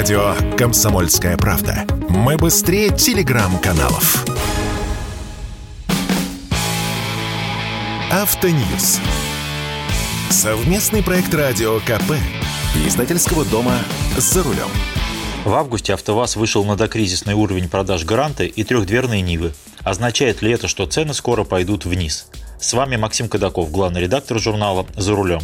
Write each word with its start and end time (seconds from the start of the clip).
Радио 0.00 0.34
«Комсомольская 0.56 1.36
правда». 1.36 1.84
Мы 2.08 2.38
быстрее 2.38 2.88
телеграм-каналов. 2.88 4.24
Автоньюз. 8.10 8.98
Совместный 10.30 11.02
проект 11.02 11.34
радио 11.34 11.80
КП. 11.80 12.14
Издательского 12.86 13.44
дома 13.44 13.74
«За 14.16 14.42
рулем». 14.42 14.70
В 15.44 15.52
августе 15.52 15.92
АвтоВАЗ 15.92 16.36
вышел 16.36 16.64
на 16.64 16.76
докризисный 16.76 17.34
уровень 17.34 17.68
продаж 17.68 18.06
Гранты 18.06 18.46
и 18.46 18.64
трехдверной 18.64 19.20
Нивы. 19.20 19.52
Означает 19.84 20.40
ли 20.40 20.50
это, 20.50 20.66
что 20.66 20.86
цены 20.86 21.12
скоро 21.12 21.44
пойдут 21.44 21.84
вниз? 21.84 22.28
С 22.58 22.72
вами 22.72 22.96
Максим 22.96 23.28
Кадаков, 23.28 23.70
главный 23.70 24.00
редактор 24.00 24.38
журнала 24.38 24.86
«За 24.96 25.14
рулем». 25.14 25.42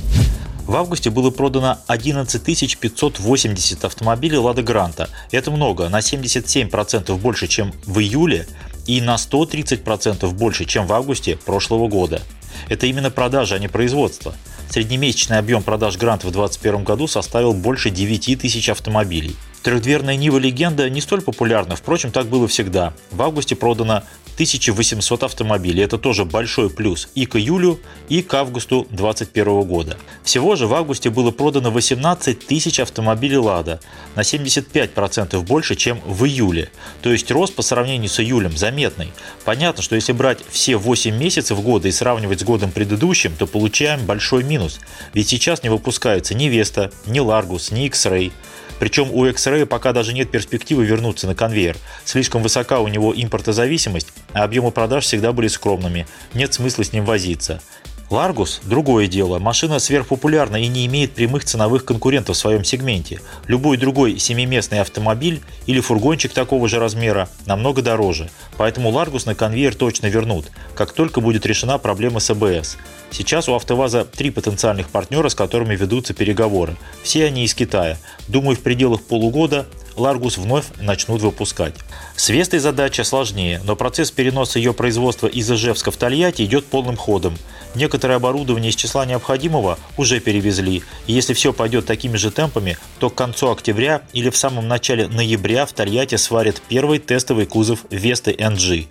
В 0.67 0.75
августе 0.75 1.11
было 1.11 1.31
продано 1.31 1.79
11 1.87 2.77
580 2.81 3.85
автомобилей 3.85 4.37
«Лада 4.37 4.65
Гранта». 4.65 5.09
Это 5.31 5.53
много, 5.53 5.89
на 5.89 6.01
77% 6.01 7.17
больше, 7.19 7.47
чем 7.47 7.73
в 7.85 8.01
июле 8.01 8.49
и 8.85 9.01
на 9.01 9.15
130% 9.15 10.29
больше, 10.33 10.65
чем 10.65 10.89
в 10.89 10.93
августе 10.93 11.37
прошлого 11.37 11.87
года. 11.87 12.21
Это 12.69 12.87
именно 12.87 13.13
продажи, 13.13 13.55
а 13.55 13.61
не 13.61 13.69
производство. 13.69 14.35
Среднемесячный 14.69 15.39
объем 15.39 15.63
продаж 15.63 15.97
Гранта 15.99 16.27
в 16.27 16.33
2021 16.33 16.83
году 16.83 17.07
составил 17.07 17.55
больше 17.55 17.91
9 17.91 18.41
тысяч 18.41 18.69
автомобилей. 18.69 19.37
Трехдверная 19.63 20.17
Нива 20.17 20.39
Легенда 20.39 20.91
не 20.91 21.01
столь 21.01 21.23
популярна, 21.23 21.77
впрочем, 21.77 22.11
так 22.11 22.27
было 22.27 22.49
всегда. 22.49 22.93
В 23.13 23.23
августе 23.23 23.55
продано 23.55 24.03
1800 24.37 25.23
автомобилей. 25.23 25.83
Это 25.83 25.97
тоже 25.97 26.27
большой 26.27 26.69
плюс 26.69 27.09
и 27.15 27.25
к 27.25 27.37
июлю, 27.37 27.81
и 28.11 28.21
к 28.21 28.35
августу 28.35 28.87
2021 28.91 29.63
года. 29.63 29.97
Всего 30.25 30.57
же 30.57 30.67
в 30.67 30.75
августе 30.75 31.09
было 31.09 31.31
продано 31.31 31.71
18 31.71 32.47
тысяч 32.47 32.79
автомобилей 32.79 33.39
«Лада», 33.39 33.81
на 34.15 34.21
75% 34.21 35.41
больше, 35.41 35.75
чем 35.75 36.01
в 36.05 36.27
июле. 36.27 36.71
То 37.01 37.11
есть 37.11 37.31
рост 37.31 37.55
по 37.55 37.63
сравнению 37.63 38.11
с 38.11 38.21
июлем 38.21 38.55
заметный. 38.57 39.11
Понятно, 39.47 39.83
что 39.83 39.95
если 39.95 40.13
брать 40.13 40.41
все 40.51 40.77
8 40.77 41.17
месяцев 41.17 41.59
года 41.63 41.89
и 41.89 41.93
сравнивать 41.93 42.41
с 42.41 42.45
годом 42.45 42.73
предыдущим, 42.73 43.35
то 43.39 43.47
получаем 43.47 44.05
большой 44.05 44.45
минус. 44.45 44.81
Ведь 45.15 45.29
сейчас 45.29 45.63
не 45.63 45.71
выпускается 45.71 46.35
ни 46.35 46.45
Веста, 46.45 46.93
ни 47.07 47.21
Ларгус, 47.21 47.71
ни 47.71 47.87
X-Ray. 47.87 48.33
Причем 48.79 49.11
у 49.13 49.25
X-Ray 49.27 49.67
пока 49.67 49.93
даже 49.93 50.13
нет 50.13 50.31
перспективы 50.31 50.85
вернуться 50.85 51.27
на 51.27 51.35
конвейер. 51.35 51.77
Слишком 52.05 52.43
высока 52.43 52.81
у 52.81 52.89
него 52.89 53.13
импортозависимость, 53.17 54.09
а 54.33 54.45
объемы 54.45 54.71
продаж 54.71 55.05
всегда 55.05 55.33
были 55.33 55.49
скромными. 55.49 56.07
Нет 56.35 56.55
смысла 56.55 56.85
с 56.85 56.93
ним 56.93 57.05
возиться. 57.05 57.61
Ларгус– 58.09 58.61
другое 58.65 59.09
дело. 59.09 59.41
Машина 59.41 59.81
сверхпопулярна 59.81 60.57
и 60.57 60.69
не 60.69 60.87
имеет 60.87 61.13
прямых 61.13 61.45
ценовых 61.45 61.85
конкурентов 61.85 62.37
в 62.37 62.39
своем 62.39 62.63
сегменте. 62.63 63.21
Любой 63.49 63.79
другой 63.79 64.21
семиместный 64.21 64.81
автомобиль 64.81 65.43
или 65.67 65.81
фургончик 65.81 66.33
такого 66.33 66.69
же 66.69 66.79
размера 66.79 67.29
намного 67.47 67.83
дороже. 67.83 68.31
Поэтому 68.57 68.91
Ларгус 68.91 69.27
на 69.27 69.35
конвейер 69.35 69.75
точно 69.75 70.07
вернут, 70.07 70.53
как 70.77 70.93
только 70.93 71.21
будет 71.21 71.47
решена 71.47 71.79
проблема 71.79 72.21
с 72.21 72.31
АБС. 72.31 72.77
Сейчас 73.11 73.49
у 73.49 73.55
АвтоВАЗа 73.55 74.05
три 74.05 74.31
потенциальных 74.31 74.89
партнера, 74.89 75.29
с 75.29 75.35
которыми 75.35 75.75
ведутся 75.75 76.15
переговоры. 76.15 76.77
Все 77.03 77.25
они 77.25 77.45
из 77.45 77.55
Китая. 77.55 77.99
Думаю, 78.29 78.57
в 78.57 78.61
пределах 78.61 79.03
полугода 79.03 79.67
Ларгус 79.97 80.37
вновь 80.37 80.67
начнут 80.81 81.23
выпускать. 81.23 81.75
С 82.17 82.29
Вестой 82.29 82.61
задача 82.61 83.05
сложнее, 83.05 83.61
но 83.65 83.77
процесс 83.77 84.11
переноса 84.11 84.59
ее 84.59 84.73
производства 84.73 85.27
из 85.27 85.51
Ижевска 85.51 85.91
в 85.91 85.97
Тольятти 85.97 86.43
идет 86.43 86.67
полным 86.67 86.97
ходом. 86.97 87.37
Некоторое 87.75 88.15
оборудование 88.15 88.71
из 88.71 88.77
числа 88.77 89.05
необходимого 89.05 89.79
уже 89.99 90.21
перевезли, 90.21 90.83
и 91.07 91.13
если 91.13 91.35
все 91.35 91.53
пойдет 91.53 91.85
такими 91.85 92.17
же 92.17 92.31
темпами, 92.31 92.79
то 92.99 93.11
к 93.11 93.15
концу 93.15 93.51
октября 93.51 94.03
или 94.13 94.31
в 94.31 94.37
самом 94.37 94.67
начале 94.67 95.09
ноября 95.09 95.67
в 95.67 95.73
Тольятти 95.73 96.17
сварят 96.17 96.63
первый 96.69 96.99
тестовый 96.99 97.47
кузов 97.47 97.81
Весты 97.91 98.33
NG. 98.33 98.87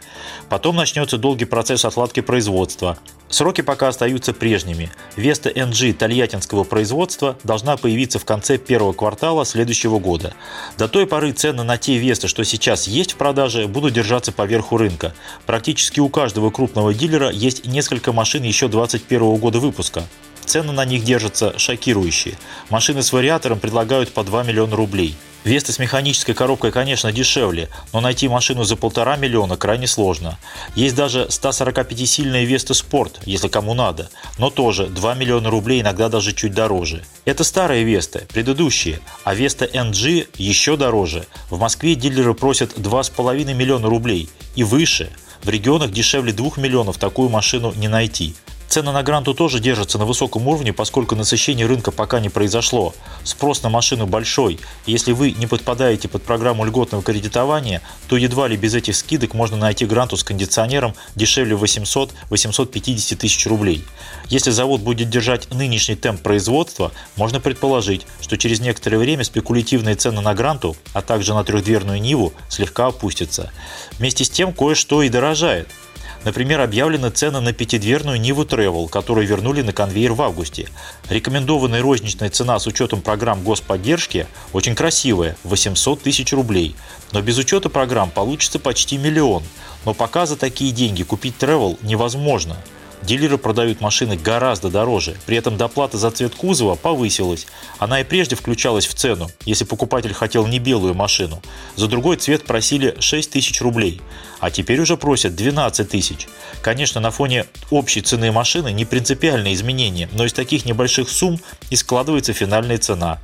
Потом 0.50 0.76
начнется 0.76 1.18
долгий 1.18 1.46
процесс 1.46 1.86
отладки 1.86 2.20
производства. 2.20 2.98
Сроки 3.30 3.62
пока 3.62 3.88
остаются 3.88 4.34
прежними. 4.34 4.92
Веста 5.16 5.50
NG 5.50 5.94
тольяттинского 5.94 6.64
производства 6.64 7.38
должна 7.44 7.76
появиться 7.76 8.20
в 8.20 8.26
конце 8.26 8.58
первого 8.58 8.94
квартала 8.94 9.46
следующего 9.46 10.00
года. 10.00 10.34
До 10.78 10.88
той 10.88 11.08
поры 11.08 11.32
цены 11.32 11.64
на 11.64 11.78
те 11.78 11.98
Весты, 11.98 12.28
что 12.28 12.44
сейчас 12.44 12.88
есть 12.88 13.14
в 13.14 13.16
продаже, 13.16 13.68
будут 13.68 13.94
держаться 13.94 14.32
по 14.32 14.44
верху 14.46 14.78
рынка. 14.78 15.14
Практически 15.46 16.00
у 16.00 16.10
каждого 16.10 16.52
крупного 16.52 16.94
дилера 16.94 17.32
есть 17.32 17.66
несколько 17.66 18.14
машин 18.14 18.44
еще 18.44 18.68
2021 18.68 19.36
года 19.38 19.60
выпуска. 19.60 20.04
Цены 20.46 20.72
на 20.72 20.86
них 20.86 21.04
держатся 21.04 21.58
шокирующие. 21.58 22.36
Машины 22.70 23.04
с 23.04 23.12
вариатором 23.12 23.60
предлагают 23.60 24.14
по 24.14 24.24
2 24.24 24.44
миллиона 24.44 24.76
рублей. 24.76 25.16
Веста 25.46 25.72
с 25.72 25.78
механической 25.78 26.34
коробкой, 26.34 26.72
конечно, 26.72 27.12
дешевле, 27.12 27.70
но 27.94 28.02
найти 28.02 28.28
машину 28.28 28.64
за 28.64 28.76
полтора 28.76 29.16
миллиона 29.16 29.58
крайне 29.58 29.86
сложно. 29.86 30.40
Есть 30.74 30.96
даже 30.96 31.28
145-сильная 31.30 32.46
Веста 32.46 32.74
Спорт, 32.74 33.20
если 33.26 33.48
кому 33.48 33.76
надо, 33.76 34.10
но 34.40 34.50
тоже 34.50 34.88
2 34.88 35.14
миллиона 35.14 35.52
рублей, 35.52 35.82
иногда 35.82 36.10
даже 36.10 36.34
чуть 36.34 36.56
дороже. 36.56 37.06
Это 37.26 37.44
старые 37.44 37.84
Весты, 37.84 38.26
предыдущие, 38.34 39.00
а 39.24 39.36
Веста 39.36 39.66
NG 39.66 40.28
еще 40.36 40.78
дороже. 40.78 41.28
В 41.52 41.60
Москве 41.60 41.94
дилеры 41.94 42.34
просят 42.34 42.76
2,5 42.80 43.54
миллиона 43.54 43.88
рублей 43.88 44.30
и 44.56 44.64
выше. 44.64 45.12
В 45.44 45.50
регионах 45.50 45.92
дешевле 45.92 46.34
2 46.34 46.54
миллионов 46.58 46.98
такую 46.98 47.30
машину 47.30 47.72
не 47.76 47.88
найти. 47.88 48.36
Цены 48.68 48.92
на 48.92 49.04
гранту 49.04 49.34
тоже 49.34 49.60
держатся 49.60 49.98
на 49.98 50.06
высоком 50.06 50.48
уровне, 50.48 50.74
поскольку 50.74 51.16
насыщение 51.16 51.66
рынка 51.66 51.92
пока 51.92 52.20
не 52.20 52.30
произошло. 52.30 52.94
Спрос 53.24 53.64
на 53.64 53.70
машину 53.70 54.06
большой. 54.08 54.60
Если 54.86 55.12
вы 55.12 55.32
не 55.32 55.48
подпадаете 55.48 56.08
под 56.08 56.24
программу 56.24 56.66
льготного 56.66 57.04
кредитования, 57.04 57.82
то 58.08 58.18
едва 58.18 58.48
ли 58.48 58.58
без 58.58 58.74
этих 58.74 58.96
скидок 58.96 59.34
можно 59.34 59.56
найти 59.56 59.86
гранту 59.86 60.18
с 60.18 60.24
кондиционером 60.24 60.96
дешевле 61.16 61.56
800-850 61.56 63.16
тысяч 63.16 63.46
рублей. 63.48 63.86
Если 64.28 64.52
завод 64.52 64.82
будет 64.82 65.10
держать 65.10 65.50
нынешний 65.54 65.96
темп 65.96 66.22
производства, 66.22 66.92
можно 67.16 67.40
предположить, 67.40 68.06
что 68.20 68.38
через 68.38 68.60
некоторое 68.60 68.98
время 68.98 69.24
спекулятивные 69.24 69.96
цены 69.96 70.22
на 70.22 70.34
гранту, 70.34 70.76
а 70.94 71.02
также 71.02 71.34
на 71.34 71.44
трехдверную 71.44 72.02
Ниву 72.02 72.34
слегка 72.50 72.88
опустятся. 72.88 73.52
Вместе 74.00 74.26
с 74.26 74.30
тем 74.30 74.54
кое-что 74.54 75.04
и 75.04 75.10
дорожает– 75.10 75.70
Например, 76.26 76.60
объявлены 76.62 77.12
цены 77.12 77.40
на 77.40 77.54
пятидверную 77.54 78.20
Ниву 78.20 78.46
Travel, 78.46 78.90
которую 78.90 79.28
вернули 79.28 79.62
на 79.62 79.74
конвейер 79.74 80.14
в 80.14 80.24
августе. 80.24 80.68
Рекомендованная 81.08 81.84
розничная 81.84 82.32
цена 82.32 82.58
с 82.58 82.66
учетом 82.66 83.02
программ 83.02 83.44
господдержки 83.44 84.26
очень 84.52 84.74
красивая– 84.74 85.38
800 85.44 86.02
тысяч 86.02 86.34
рублей. 86.34 86.76
Но 87.12 87.22
без 87.22 87.38
учета 87.38 87.70
программ 87.70 88.10
получится 88.10 88.58
почти 88.58 88.98
миллион. 88.98 89.44
Но 89.86 89.94
пока 89.94 90.26
за 90.26 90.36
такие 90.36 90.72
деньги 90.72 91.04
купить 91.04 91.36
Travel 91.40 91.78
невозможно– 91.84 92.58
Дилеры 93.02 93.38
продают 93.38 93.82
машины 93.82 94.18
гораздо 94.18 94.70
дороже, 94.70 95.16
при 95.26 95.38
этом 95.38 95.58
доплата 95.58 95.98
за 95.98 96.12
цвет 96.12 96.36
кузова 96.36 96.76
повысилась. 96.76 97.46
Она 97.78 98.02
и 98.02 98.04
прежде 98.04 98.36
включалась 98.36 98.88
в 98.88 98.94
цену, 98.94 99.30
если 99.46 99.66
покупатель 99.66 100.14
хотел 100.14 100.48
не 100.48 100.60
белую 100.60 100.94
машину. 100.94 101.42
За 101.76 101.88
другой 101.88 102.18
цвет 102.18 102.46
просили 102.46 102.96
6 103.00 103.32
тысяч 103.32 103.62
рублей, 103.62 104.02
а 104.40 104.50
теперь 104.50 104.80
уже 104.80 104.98
просят 104.98 105.36
12 105.36 105.90
тысяч. 105.90 106.28
Конечно, 106.62 107.00
на 107.02 107.12
фоне 107.12 107.46
общей 107.70 108.02
цены 108.02 108.32
машины 108.32 108.72
не 108.72 108.86
принципиальные 108.86 109.54
изменения, 109.54 110.10
но 110.14 110.26
из 110.26 110.34
таких 110.34 110.66
небольших 110.66 111.10
сумм 111.10 111.40
и 111.70 111.76
складывается 111.76 112.34
финальная 112.34 112.78
цена. 112.78 113.20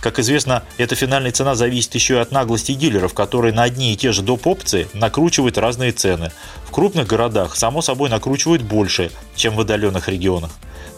Как 0.00 0.18
известно, 0.18 0.62
эта 0.76 0.94
финальная 0.94 1.32
цена 1.32 1.54
зависит 1.54 1.94
еще 1.94 2.14
и 2.14 2.18
от 2.18 2.30
наглости 2.30 2.72
дилеров, 2.72 3.14
которые 3.14 3.54
на 3.54 3.62
одни 3.62 3.92
и 3.92 3.96
те 3.96 4.12
же 4.12 4.22
доп. 4.22 4.46
опции 4.46 4.88
накручивают 4.92 5.56
разные 5.56 5.92
цены. 5.92 6.30
В 6.66 6.70
крупных 6.70 7.06
городах, 7.06 7.56
само 7.56 7.80
собой, 7.80 8.10
накручивают 8.10 8.62
больше, 8.62 9.10
чем 9.34 9.56
в 9.56 9.60
отдаленных 9.60 10.08
регионах. 10.08 10.50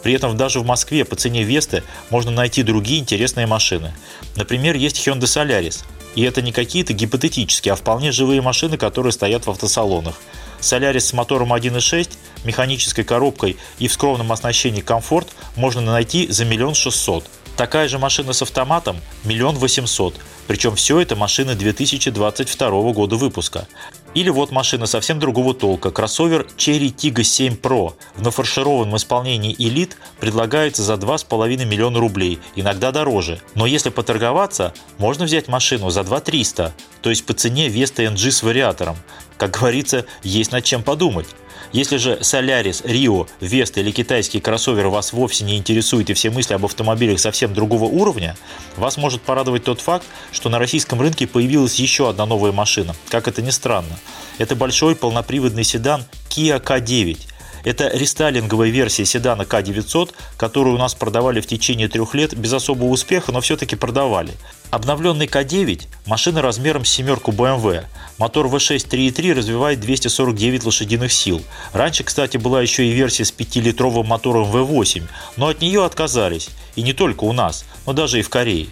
При 0.03 0.13
этом 0.13 0.37
даже 0.37 0.59
в 0.59 0.65
Москве 0.65 1.05
по 1.05 1.15
цене 1.15 1.43
Весты 1.43 1.83
можно 2.09 2.31
найти 2.31 2.63
другие 2.63 2.99
интересные 2.99 3.47
машины. 3.47 3.93
Например, 4.35 4.75
есть 4.75 4.97
Hyundai 5.05 5.21
Solaris. 5.21 5.83
И 6.15 6.23
это 6.23 6.41
не 6.41 6.51
какие-то 6.51 6.93
гипотетические, 6.93 7.73
а 7.73 7.75
вполне 7.75 8.11
живые 8.11 8.41
машины, 8.41 8.77
которые 8.77 9.11
стоят 9.11 9.45
в 9.45 9.51
автосалонах. 9.51 10.15
Solaris 10.59 11.01
с 11.01 11.13
мотором 11.13 11.53
1.6, 11.53 12.09
механической 12.43 13.03
коробкой 13.03 13.57
и 13.77 13.87
в 13.87 13.93
скромном 13.93 14.31
оснащении 14.31 14.81
комфорт 14.81 15.27
можно 15.55 15.81
найти 15.81 16.27
за 16.31 16.45
миллион 16.45 16.73
шестьсот. 16.73 17.25
Такая 17.57 17.87
же 17.87 17.97
машина 17.97 18.33
с 18.33 18.43
автоматом– 18.43 19.01
миллион 19.23 19.55
восемьсот. 19.55 20.13
Причем 20.45 20.75
все 20.75 20.99
это 20.99 21.15
машины 21.15 21.55
2022 21.55 22.69
года 22.93 23.15
выпуска. 23.15 23.67
Или 24.13 24.29
вот 24.29 24.51
машина 24.51 24.85
совсем 24.85 25.19
другого 25.19 25.55
толка. 25.55 25.89
Кроссовер 25.89 26.45
Cherry 26.55 26.93
Tiggo 26.93 27.23
7 27.23 27.55
Pro 27.55 27.95
в 28.15 28.21
нафаршированном 28.21 28.95
исполнении 28.95 29.57
Elite 29.57 29.95
предлагается 30.19 30.83
за 30.83 30.93
2,5 30.93 31.65
миллиона 31.65 31.99
рублей, 31.99 32.37
иногда 32.55 32.91
дороже. 32.91 33.41
Но 33.55 33.65
если 33.65 33.89
поторговаться, 33.89 34.71
можно 34.99 35.25
взять 35.25 35.47
машину 35.47 35.89
за 35.89 36.03
2 36.03 36.19
300, 36.19 36.75
то 37.01 37.09
есть 37.09 37.25
по 37.25 37.33
цене 37.33 37.69
Vesta 37.69 38.07
NG 38.07 38.29
с 38.29 38.43
вариатором. 38.43 38.97
Как 39.37 39.51
говорится, 39.51 40.05
есть 40.21 40.51
над 40.51 40.63
чем 40.63 40.83
подумать. 40.83 41.27
Если 41.73 41.97
же 41.97 42.19
Солярис, 42.21 42.81
Рио, 42.85 43.27
Веста 43.41 43.81
или 43.81 43.91
китайский 43.91 44.39
кроссовер 44.39 44.87
вас 44.87 45.13
вовсе 45.13 45.43
не 45.43 45.57
интересует 45.57 46.09
и 46.09 46.13
все 46.13 46.29
мысли 46.29 46.53
об 46.53 46.65
автомобилях 46.65 47.19
совсем 47.19 47.53
другого 47.53 47.85
уровня, 47.85 48.35
вас 48.77 48.97
может 48.97 49.21
порадовать 49.21 49.63
тот 49.63 49.81
факт, 49.81 50.05
что 50.31 50.49
на 50.49 50.59
российском 50.59 51.01
рынке 51.01 51.27
появилась 51.27 51.75
еще 51.75 52.09
одна 52.09 52.25
новая 52.25 52.51
машина. 52.51 52.95
Как 53.09 53.27
это 53.27 53.41
ни 53.41 53.49
странно. 53.49 53.99
Это 54.37 54.55
большой 54.55 54.95
полноприводный 54.95 55.63
седан 55.63 56.03
Kia 56.29 56.61
K9– 56.63 57.17
это 57.67 57.89
рестайлинговая 57.89 58.69
версия 58.69 59.03
седана 59.03 59.41
К900, 59.41 60.13
которую 60.37 60.75
у 60.75 60.79
нас 60.79 60.95
продавали 60.95 61.41
в 61.41 61.47
течение 61.47 61.89
трех 61.89 62.13
лет 62.15 62.33
без 62.33 62.53
особого 62.53 62.87
успеха, 62.87 63.33
но 63.33 63.41
все-таки 63.41 63.75
продавали. 63.75 64.31
Обновленный 64.69 65.25
К9– 65.25 65.87
машина 66.05 66.41
размером 66.41 66.85
с 66.85 66.89
семерку 66.89 67.31
BMW. 67.31 67.83
Мотор 68.19 68.45
V6 68.45 68.87
3.3 68.87 69.33
развивает 69.33 69.81
249 69.81 70.63
лошадиных 70.63 71.11
сил. 71.11 71.43
Раньше, 71.73 72.05
кстати, 72.05 72.37
была 72.37 72.61
еще 72.61 72.85
и 72.85 72.93
версия 72.93 73.25
с 73.25 73.33
5-литровым 73.33 74.05
мотором 74.05 74.49
V8, 74.49 75.03
но 75.35 75.49
от 75.49 75.59
нее 75.59 75.83
отказались. 75.83 76.47
И 76.77 76.83
не 76.83 76.93
только 76.93 77.25
у 77.25 77.33
нас, 77.33 77.65
но 77.85 77.91
даже 77.91 78.19
и 78.19 78.21
в 78.21 78.29
Корее. 78.29 78.67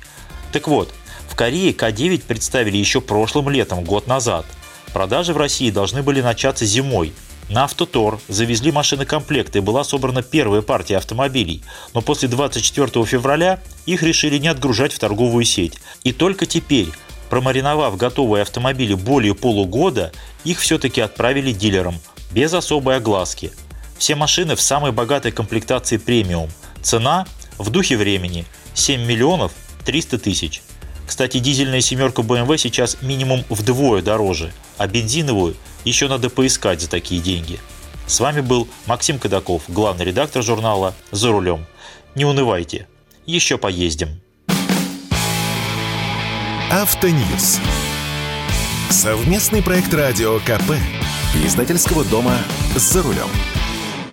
Так 0.53 0.69
вот, 0.69 0.93
в 1.27 1.35
Корее 1.35 1.73
К9 1.73 2.23
представили 2.25 2.77
еще 2.77 3.01
прошлым 3.01 3.49
летом, 3.49 3.83
год 3.83 4.07
назад. 4.07 4.45
Продажи 4.93 5.33
в 5.33 5.37
России 5.37 5.69
должны 5.69 6.01
были 6.01 6.21
начаться 6.21 6.65
зимой, 6.65 7.11
на 7.49 7.63
Автотор 7.63 8.19
завезли 8.27 8.71
машинокомплекты 8.71 9.59
и 9.59 9.61
была 9.61 9.83
собрана 9.83 10.23
первая 10.23 10.61
партия 10.61 10.97
автомобилей, 10.97 11.63
но 11.93 12.01
после 12.01 12.27
24 12.27 13.05
февраля 13.05 13.59
их 13.85 14.01
решили 14.01 14.37
не 14.37 14.47
отгружать 14.47 14.93
в 14.93 14.99
торговую 14.99 15.45
сеть. 15.45 15.79
И 16.03 16.11
только 16.11 16.47
теперь, 16.47 16.89
промариновав 17.29 17.97
готовые 17.97 18.41
автомобили 18.41 18.95
более 18.95 19.35
полугода, 19.35 20.11
их 20.43 20.59
все-таки 20.59 21.01
отправили 21.01 21.51
дилерам, 21.51 21.99
без 22.31 22.53
особой 22.53 22.97
огласки. 22.97 23.51
Все 23.97 24.15
машины 24.15 24.55
в 24.55 24.61
самой 24.61 24.91
богатой 24.91 25.31
комплектации 25.31 25.97
премиум. 25.97 26.49
Цена 26.81 27.27
в 27.57 27.69
духе 27.69 27.95
времени 27.95 28.45
7 28.73 29.05
миллионов 29.05 29.51
300 29.85 30.17
тысяч. 30.17 30.61
Кстати, 31.05 31.37
дизельная 31.37 31.81
семерка 31.81 32.23
BMW 32.23 32.57
сейчас 32.57 32.97
минимум 33.01 33.45
вдвое 33.49 34.01
дороже, 34.01 34.51
а 34.77 34.87
бензиновую 34.87 35.55
еще 35.85 36.09
надо 36.09 36.29
поискать 36.29 36.81
за 36.81 36.89
такие 36.89 37.21
деньги. 37.21 37.59
С 38.07 38.19
вами 38.19 38.41
был 38.41 38.67
Максим 38.85 39.17
Кадаков, 39.17 39.63
главный 39.67 40.05
редактор 40.05 40.43
журнала 40.43 40.93
«За 41.11 41.31
рулем». 41.31 41.65
Не 42.13 42.25
унывайте, 42.25 42.87
еще 43.25 43.57
поездим. 43.57 44.21
Автоньюз. 46.71 47.59
Совместный 48.89 49.63
проект 49.63 49.93
радио 49.93 50.39
КП. 50.39 50.73
Издательского 51.45 52.03
дома 52.05 52.37
«За 52.75 53.01
рулем». 53.01 53.29